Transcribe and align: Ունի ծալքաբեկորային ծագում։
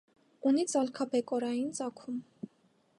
Ունի 0.51 0.63
ծալքաբեկորային 0.71 1.71
ծագում։ 1.81 2.19